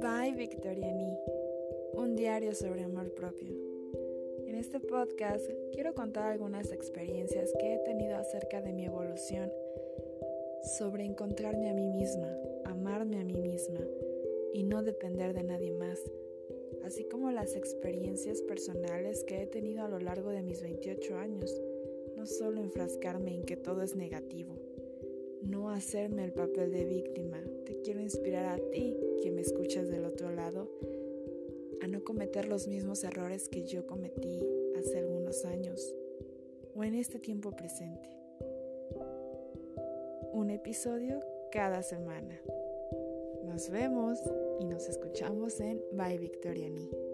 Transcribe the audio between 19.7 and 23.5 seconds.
a lo largo de mis 28 años, no solo enfrascarme en